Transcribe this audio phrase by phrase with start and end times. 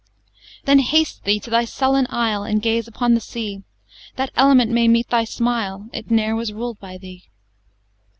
[0.61, 3.61] XIV Then haste thee to thy sullen Isle, And gaze upon the sea;
[4.15, 7.29] That element may meet thy smile It ne'er was ruled by thee!